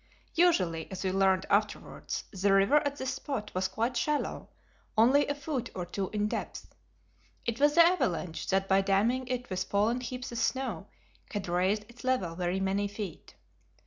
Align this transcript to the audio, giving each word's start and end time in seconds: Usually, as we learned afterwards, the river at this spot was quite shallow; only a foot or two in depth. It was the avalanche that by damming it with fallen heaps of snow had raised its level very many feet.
Usually, 0.33 0.89
as 0.89 1.03
we 1.03 1.11
learned 1.11 1.45
afterwards, 1.51 2.23
the 2.33 2.51
river 2.51 2.77
at 2.77 2.95
this 2.95 3.13
spot 3.13 3.53
was 3.53 3.67
quite 3.67 3.95
shallow; 3.95 4.49
only 4.97 5.27
a 5.27 5.35
foot 5.35 5.69
or 5.75 5.85
two 5.85 6.09
in 6.09 6.27
depth. 6.27 6.73
It 7.45 7.59
was 7.59 7.75
the 7.75 7.85
avalanche 7.85 8.47
that 8.47 8.67
by 8.67 8.81
damming 8.81 9.27
it 9.27 9.51
with 9.51 9.63
fallen 9.65 10.01
heaps 10.01 10.31
of 10.31 10.39
snow 10.39 10.87
had 11.31 11.47
raised 11.47 11.85
its 11.87 12.03
level 12.03 12.33
very 12.35 12.59
many 12.59 12.87
feet. 12.87 13.35